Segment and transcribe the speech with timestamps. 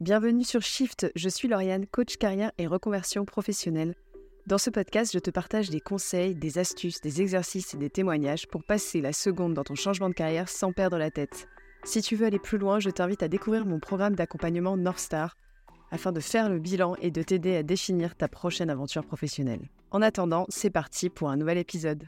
[0.00, 3.96] Bienvenue sur Shift, je suis Lauriane, coach carrière et reconversion professionnelle.
[4.46, 8.46] Dans ce podcast, je te partage des conseils, des astuces, des exercices et des témoignages
[8.46, 11.48] pour passer la seconde dans ton changement de carrière sans perdre la tête.
[11.82, 15.36] Si tu veux aller plus loin, je t'invite à découvrir mon programme d'accompagnement North Star
[15.90, 19.68] afin de faire le bilan et de t'aider à définir ta prochaine aventure professionnelle.
[19.90, 22.04] En attendant, c'est parti pour un nouvel épisode.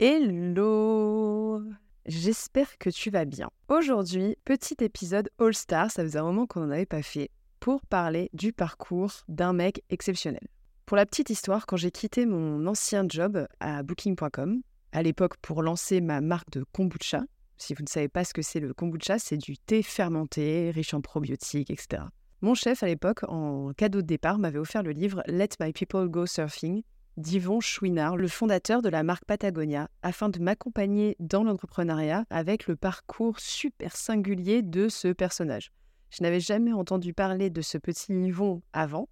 [0.00, 1.62] Hello
[2.06, 3.48] J'espère que tu vas bien.
[3.68, 7.30] Aujourd'hui, petit épisode All Star, ça faisait un moment qu'on n'en avait pas fait,
[7.60, 10.46] pour parler du parcours d'un mec exceptionnel.
[10.84, 14.60] Pour la petite histoire, quand j'ai quitté mon ancien job à booking.com,
[14.92, 17.22] à l'époque pour lancer ma marque de kombucha,
[17.56, 20.92] si vous ne savez pas ce que c'est le kombucha, c'est du thé fermenté, riche
[20.92, 22.02] en probiotiques, etc.
[22.42, 26.08] Mon chef à l'époque, en cadeau de départ, m'avait offert le livre Let My People
[26.08, 26.82] Go Surfing
[27.16, 32.76] d'Yvon Chouinard, le fondateur de la marque Patagonia, afin de m'accompagner dans l'entrepreneuriat avec le
[32.76, 35.70] parcours super singulier de ce personnage.
[36.10, 39.08] Je n'avais jamais entendu parler de ce petit Yvon avant,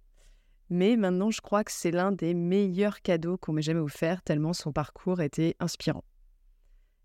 [0.69, 4.53] mais maintenant je crois que c'est l'un des meilleurs cadeaux qu'on m'ait jamais offert, tellement
[4.53, 6.03] son parcours était inspirant.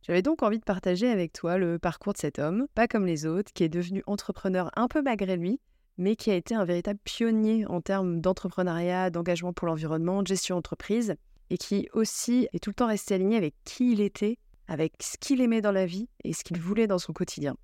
[0.03, 3.27] J'avais donc envie de partager avec toi le parcours de cet homme, pas comme les
[3.27, 5.61] autres, qui est devenu entrepreneur un peu malgré lui,
[5.99, 10.57] mais qui a été un véritable pionnier en termes d'entrepreneuriat, d'engagement pour l'environnement, de gestion
[10.57, 11.17] d'entreprise,
[11.51, 14.39] et qui aussi est tout le temps resté aligné avec qui il était,
[14.69, 17.57] avec ce qu'il aimait dans la vie et ce qu'il voulait dans son quotidien.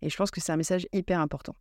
[0.00, 1.54] Et je pense que c'est un message hyper important.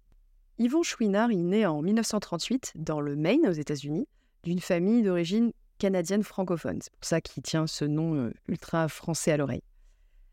[0.58, 4.08] Yvon Chouinard est né en 1938 dans le Maine, aux États-Unis,
[4.44, 6.80] d'une famille d'origine canadienne francophone.
[6.82, 9.64] C'est pour ça qu'il tient ce nom euh, ultra français à l'oreille.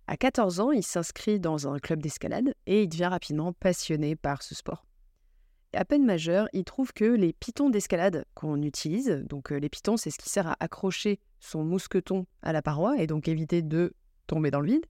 [0.07, 4.43] À 14 ans, il s'inscrit dans un club d'escalade et il devient rapidement passionné par
[4.43, 4.88] ce sport.
[5.75, 9.99] À peine majeur, il trouve que les pitons d'escalade qu'on utilise, donc euh, les pitons,
[9.99, 13.93] c'est ce qui sert à accrocher son mousqueton à la paroi et donc éviter de
[14.27, 14.87] tomber dans le vide.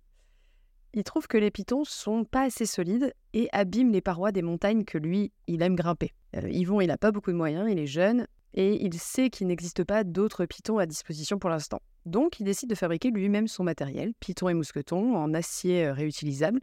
[0.94, 4.84] Il trouve que les pitons sont pas assez solides et abîment les parois des montagnes
[4.84, 6.14] que lui, il aime grimper.
[6.36, 9.48] Euh, Yvon, il n'a pas beaucoup de moyens, il est jeune et il sait qu'il
[9.48, 11.82] n'existe pas d'autres pitons à disposition pour l'instant.
[12.06, 16.60] Donc, il décide de fabriquer lui-même son matériel, pitons et mousqueton, en acier euh, réutilisable,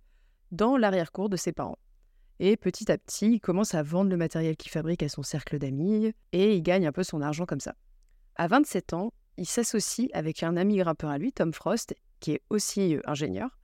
[0.51, 1.77] dans l'arrière-cour de ses parents.
[2.39, 5.57] Et petit à petit, il commence à vendre le matériel qu'il fabrique à son cercle
[5.57, 7.75] d'amis et il gagne un peu son argent comme ça.
[8.35, 12.41] À 27 ans, il s'associe avec un ami grimpeur à lui, Tom Frost, qui est
[12.49, 13.57] aussi euh, ingénieur,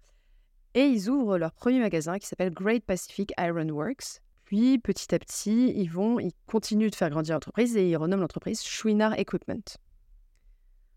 [0.73, 4.21] et ils ouvrent leur premier magasin qui s'appelle Great Pacific Iron Works.
[4.45, 8.21] Puis petit à petit, ils vont, ils continuent de faire grandir l'entreprise et ils renomment
[8.21, 9.77] l'entreprise Chouinard Equipment.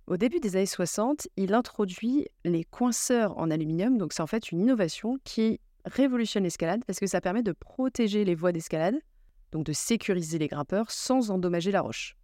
[0.07, 4.53] Au début des années 60, il introduit les coinceurs en aluminium, donc c'est en fait
[4.53, 8.97] une innovation qui révolutionne l'escalade parce que ça permet de protéger les voies d'escalade,
[9.53, 12.17] donc de sécuriser les grimpeurs sans endommager la roche.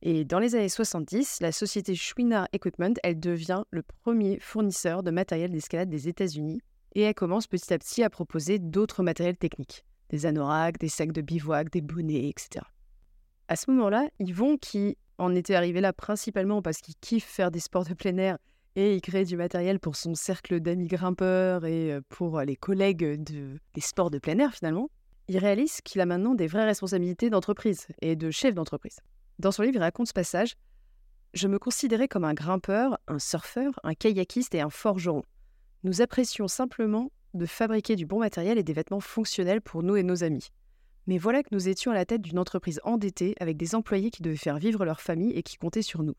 [0.00, 5.10] Et dans les années 70, la société Chouinard Equipment, elle devient le premier fournisseur de
[5.10, 6.60] matériel d'escalade des États-Unis
[6.94, 11.12] et elle commence petit à petit à proposer d'autres matériels techniques, des anoraks, des sacs
[11.12, 12.64] de bivouac, des bonnets, etc.
[13.48, 17.60] À ce moment-là, Yvon, qui en était arrivé là principalement parce qu'il kiffe faire des
[17.60, 18.38] sports de plein air
[18.78, 23.58] et il crée du matériel pour son cercle d'amis grimpeurs et pour les collègues de,
[23.74, 24.88] des sports de plein air finalement,
[25.26, 29.00] il réalise qu'il a maintenant des vraies responsabilités d'entreprise et de chef d'entreprise.
[29.40, 30.54] Dans son livre, il raconte ce passage
[31.34, 35.24] Je me considérais comme un grimpeur, un surfeur, un kayakiste et un forgeron.
[35.82, 40.04] Nous apprécions simplement de fabriquer du bon matériel et des vêtements fonctionnels pour nous et
[40.04, 40.50] nos amis.
[41.08, 44.22] Mais voilà que nous étions à la tête d'une entreprise endettée avec des employés qui
[44.22, 46.14] devaient faire vivre leur famille et qui comptaient sur nous.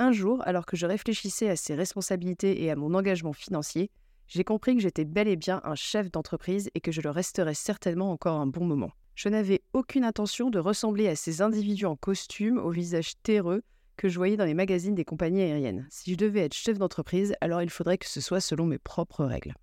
[0.00, 3.90] Un jour, alors que je réfléchissais à ces responsabilités et à mon engagement financier,
[4.28, 7.54] j'ai compris que j'étais bel et bien un chef d'entreprise et que je le resterais
[7.54, 8.92] certainement encore un bon moment.
[9.16, 13.62] Je n'avais aucune intention de ressembler à ces individus en costume, au visage terreux,
[13.96, 15.88] que je voyais dans les magazines des compagnies aériennes.
[15.90, 19.24] Si je devais être chef d'entreprise, alors il faudrait que ce soit selon mes propres
[19.24, 19.54] règles.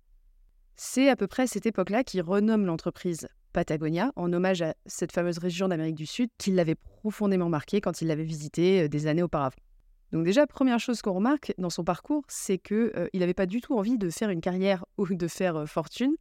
[0.74, 5.12] C'est à peu près à cette époque-là qu'il renomme l'entreprise Patagonia, en hommage à cette
[5.12, 9.06] fameuse région d'Amérique du Sud qui l'avait profondément marqué quand il l'avait visitée euh, des
[9.06, 9.56] années auparavant.
[10.12, 13.60] Donc déjà, première chose qu'on remarque dans son parcours, c'est qu'il euh, n'avait pas du
[13.60, 16.14] tout envie de faire une carrière ou de faire euh, fortune.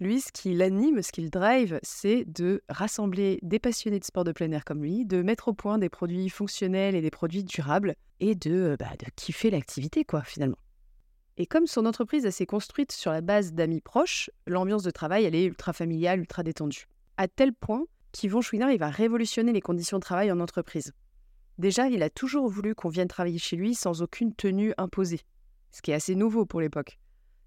[0.00, 4.24] Lui, ce qui l'anime, ce qui le drive, c'est de rassembler des passionnés de sport
[4.24, 7.44] de plein air comme lui, de mettre au point des produits fonctionnels et des produits
[7.44, 10.58] durables, et de, euh, bah, de kiffer l'activité, quoi, finalement.
[11.36, 15.34] Et comme son entreprise s'est construite sur la base d'amis proches, l'ambiance de travail, elle
[15.34, 16.86] est ultra familiale, ultra détendue.
[17.16, 20.92] À tel point qu'Yvon Chouinard, il va révolutionner les conditions de travail en entreprise.
[21.58, 25.20] Déjà, il a toujours voulu qu'on vienne travailler chez lui sans aucune tenue imposée,
[25.70, 26.98] ce qui est assez nouveau pour l'époque.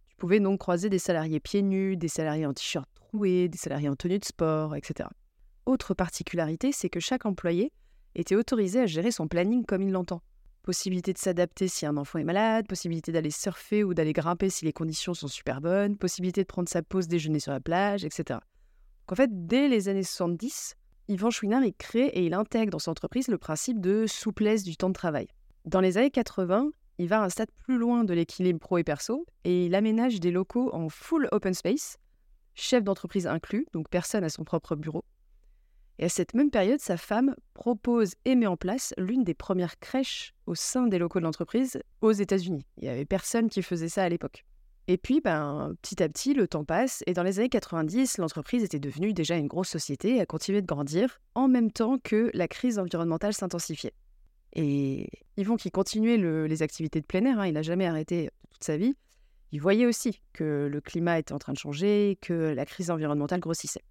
[0.07, 3.90] Tu pouvais donc croiser des salariés pieds nus, des salariés en t-shirt troué, des salariés
[3.90, 5.10] en tenue de sport, etc.
[5.66, 7.72] Autre particularité, c'est que chaque employé
[8.13, 10.22] était autorisé à gérer son planning comme il l'entend.
[10.63, 14.66] Possibilité de s'adapter si un enfant est malade, possibilité d'aller surfer ou d'aller grimper si
[14.66, 18.40] les conditions sont super bonnes, possibilité de prendre sa pause déjeuner sur la plage, etc.
[19.07, 20.75] En fait, dès les années 70,
[21.07, 24.75] Yvan Chouinard, il crée et il intègre dans son entreprise le principe de souplesse du
[24.75, 25.28] temps de travail.
[25.66, 29.28] Dans les années 80, il va un stade plus loin de l'équilibre pro et perso
[29.44, 31.98] et il aménage des locaux en full open space,
[32.56, 35.06] chef d'entreprise inclus, donc personne à son propre bureau.
[36.00, 39.80] Et à cette même période, sa femme propose et met en place l'une des premières
[39.80, 42.66] crèches au sein des locaux de l'entreprise aux États-Unis.
[42.78, 44.44] Il n'y avait personne qui faisait ça à l'époque.
[44.88, 48.64] Et puis, ben, petit à petit, le temps passe, et dans les années 90, l'entreprise
[48.64, 52.30] était devenue déjà une grosse société et a continué de grandir, en même temps que
[52.36, 53.94] la crise environnementale s'intensifiait.
[54.54, 58.64] Et Yvon, qui continuait les activités de plein air, hein, il n'a jamais arrêté toute
[58.64, 58.96] sa vie,
[59.52, 63.40] il voyait aussi que le climat était en train de changer, que la crise environnementale
[63.40, 63.84] grossissait.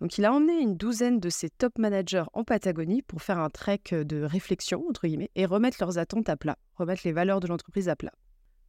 [0.00, 3.50] Donc il a emmené une douzaine de ses top managers en Patagonie pour faire un
[3.50, 7.46] trek de réflexion, entre guillemets, et remettre leurs attentes à plat, remettre les valeurs de
[7.46, 8.12] l'entreprise à plat.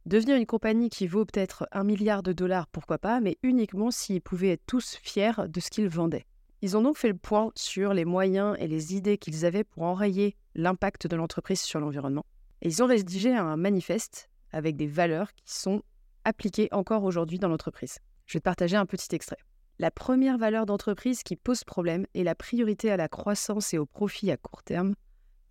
[0.04, 4.20] Devenir une compagnie qui vaut peut-être un milliard de dollars, pourquoi pas, mais uniquement s'ils
[4.20, 6.26] pouvaient être tous fiers de ce qu'ils vendaient.
[6.60, 9.84] Ils ont donc fait le point sur les moyens et les idées qu'ils avaient pour
[9.84, 12.26] enrayer l'impact de l'entreprise sur l'environnement.
[12.62, 15.82] Et ils ont rédigé un manifeste avec des valeurs qui sont
[16.24, 17.98] appliquées encore aujourd'hui dans l'entreprise.
[18.26, 19.38] Je vais te partager un petit extrait.
[19.78, 23.86] La première valeur d'entreprise qui pose problème est la priorité à la croissance et au
[23.86, 24.94] profit à court terme,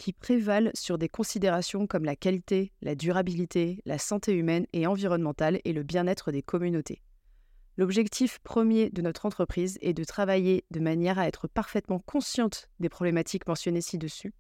[0.02, 5.62] qui prévalent sur des considérations comme la qualité, la durabilité, la santé humaine et environnementale
[5.64, 7.04] et le bien-être des communautés.
[7.78, 12.90] L'objectif premier de notre entreprise est de travailler de manière à être parfaitement consciente des
[12.90, 14.34] problématiques mentionnées ci-dessus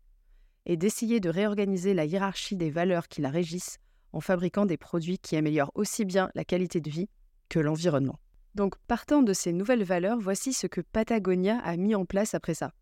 [0.65, 3.77] et d'essayer de réorganiser la hiérarchie des valeurs qui la régissent
[4.13, 7.09] en fabriquant des produits qui améliorent aussi bien la qualité de vie
[7.49, 8.19] que l'environnement.
[8.55, 12.55] Donc partant de ces nouvelles valeurs, voici ce que Patagonia a mis en place après
[12.55, 12.73] ça.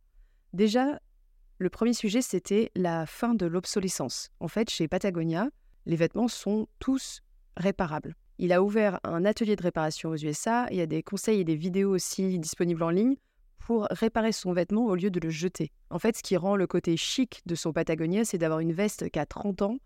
[0.54, 1.02] Déjà,
[1.60, 4.30] le premier sujet, c'était la fin de l'obsolescence.
[4.40, 5.50] En fait, chez Patagonia,
[5.86, 7.22] les vêtements sont tous
[7.58, 8.16] réparables.
[8.38, 11.44] Il a ouvert un atelier de réparation aux USA, il y a des conseils et
[11.44, 13.16] des vidéos aussi disponibles en ligne
[13.60, 15.72] pour réparer son vêtement au lieu de le jeter.
[15.90, 19.10] En fait, ce qui rend le côté chic de son Patagonia, c'est d'avoir une veste
[19.10, 19.78] qui a 30 ans,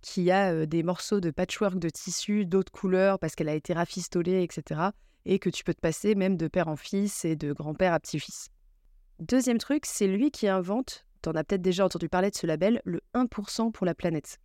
[0.00, 3.74] qui a euh, des morceaux de patchwork de tissu d'autres couleurs parce qu'elle a été
[3.74, 4.90] rafistolée, etc
[5.28, 8.00] et que tu peux te passer même de père en fils et de grand-père à
[8.00, 8.48] petit-fils.
[9.20, 12.46] Deuxième truc, c'est lui qui invente, tu en as peut-être déjà entendu parler de ce
[12.46, 14.38] label, le 1% pour la planète.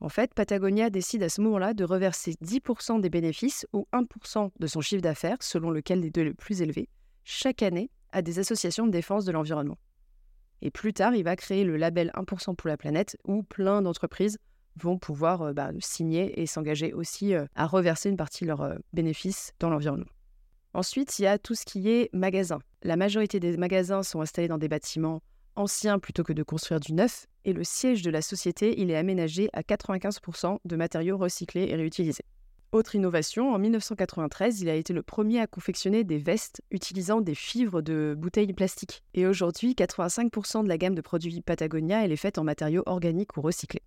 [0.00, 4.66] En fait, Patagonia décide à ce moment-là de reverser 10% des bénéfices ou 1% de
[4.66, 6.88] son chiffre d'affaires, selon lequel des deux est le plus élevé,
[7.24, 9.78] chaque année à des associations de défense de l'environnement.
[10.62, 14.38] Et plus tard, il va créer le label 1% pour la planète, où plein d'entreprises
[14.76, 18.62] vont pouvoir euh, bah, signer et s'engager aussi euh, à reverser une partie de leurs
[18.62, 20.06] euh, bénéfices dans l'environnement.
[20.72, 22.60] Ensuite, il y a tout ce qui est magasin.
[22.82, 25.20] La majorité des magasins sont installés dans des bâtiments
[25.60, 28.96] anciens plutôt que de construire du neuf, et le siège de la société, il est
[28.96, 32.24] aménagé à 95% de matériaux recyclés et réutilisés.
[32.72, 37.34] Autre innovation, en 1993, il a été le premier à confectionner des vestes utilisant des
[37.34, 39.02] fibres de bouteilles plastiques.
[39.14, 43.36] Et aujourd'hui, 85% de la gamme de produits Patagonia, elle est faite en matériaux organiques
[43.36, 43.82] ou recyclés.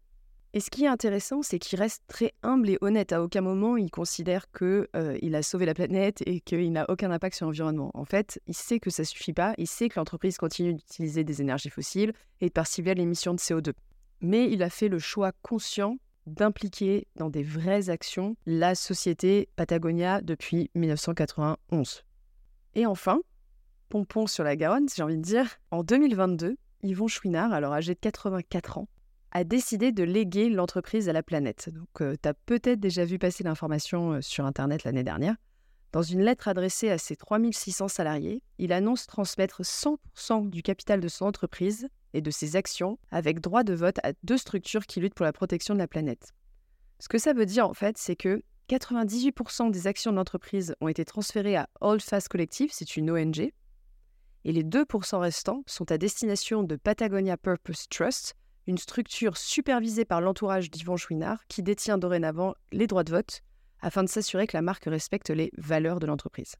[0.56, 3.12] Et ce qui est intéressant, c'est qu'il reste très humble et honnête.
[3.12, 7.10] À aucun moment, il considère qu'il euh, a sauvé la planète et qu'il n'a aucun
[7.10, 7.90] impact sur l'environnement.
[7.96, 9.56] En fait, il sait que ça ne suffit pas.
[9.58, 13.40] Il sait que l'entreprise continue d'utiliser des énergies fossiles et de participer à l'émission de
[13.40, 13.74] CO2.
[14.22, 15.98] Mais il a fait le choix conscient
[16.28, 22.04] d'impliquer dans des vraies actions la société Patagonia depuis 1991.
[22.76, 23.22] Et enfin,
[23.90, 28.00] pompon sur la Garonne, j'ai envie de dire, en 2022, Yvon Chouinard, alors âgé de
[28.00, 28.88] 84 ans,
[29.34, 31.70] a décidé de léguer l'entreprise à la planète.
[31.74, 35.36] Donc, euh, tu as peut-être déjà vu passer l'information euh, sur Internet l'année dernière.
[35.92, 41.08] Dans une lettre adressée à ses 3600 salariés, il annonce transmettre 100% du capital de
[41.08, 45.16] son entreprise et de ses actions avec droit de vote à deux structures qui luttent
[45.16, 46.34] pour la protection de la planète.
[47.00, 50.88] Ce que ça veut dire en fait, c'est que 98% des actions de l'entreprise ont
[50.88, 53.52] été transférées à Old Fast Collective, c'est une ONG,
[54.46, 58.36] et les 2% restants sont à destination de Patagonia Purpose Trust,
[58.68, 63.42] une structure supervisée par l'entourage d'Yvon Chouinard qui détient dorénavant les droits de vote
[63.82, 66.56] afin de s'assurer que la marque respecte les valeurs de l'entreprise.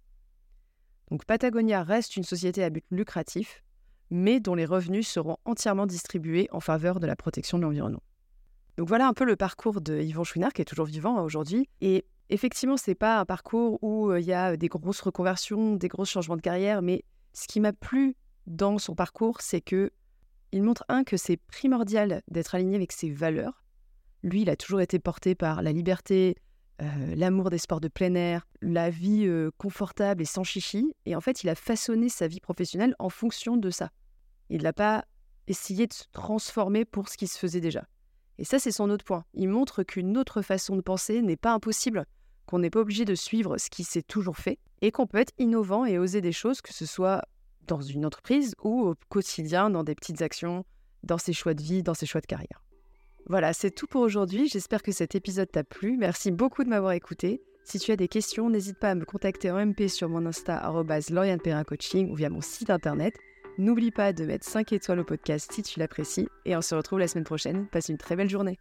[1.10, 3.64] Donc Patagonia reste une société à but lucratif,
[4.10, 8.04] mais dont les revenus seront entièrement distribués en faveur de la protection de l'environnement.
[8.78, 11.70] Donc voilà un peu le parcours de Yvon Chouinard qui est toujours vivant aujourd'hui.
[11.82, 15.76] Et effectivement, ce n'est pas un parcours où euh, il y a des grosses reconversions,
[15.76, 18.16] des gros changements de carrière, mais ce qui m'a plu
[18.48, 19.92] dans son parcours, c'est que
[20.54, 23.64] il montre, un, que c'est primordial d'être aligné avec ses valeurs.
[24.22, 26.36] Lui, il a toujours été porté par la liberté,
[26.80, 30.94] euh, l'amour des sports de plein air, la vie euh, confortable et sans chichi.
[31.08, 33.90] Et en fait, il a façonné sa vie professionnelle en fonction de ça.
[34.50, 35.06] Il n'a pas
[35.48, 37.88] essayé de se transformer pour ce qui se faisait déjà.
[38.38, 39.26] Et ça, c'est son autre point.
[39.34, 42.06] Il montre qu'une autre façon de penser n'est pas impossible,
[42.46, 45.34] qu'on n'est pas obligé de suivre ce qui s'est toujours fait, et qu'on peut être
[45.40, 47.24] innovant et oser des choses, que ce soit
[47.68, 50.66] dans une entreprise ou au quotidien dans des petites actions,
[51.04, 52.64] dans ses choix de vie, dans ses choix de carrière.
[53.28, 54.50] Voilà, c'est tout pour aujourd'hui.
[54.50, 55.98] J'espère que cet épisode t'a plu.
[55.98, 57.42] Merci beaucoup de m'avoir écouté.
[57.64, 60.62] Si tu as des questions, n'hésite pas à me contacter en MP sur mon Insta
[61.66, 63.16] Coaching ou via mon site internet.
[63.58, 67.00] N'oublie pas de mettre 5 étoiles au podcast si tu l'apprécies et on se retrouve
[67.00, 67.68] la semaine prochaine.
[67.68, 68.58] Passe une très belle journée.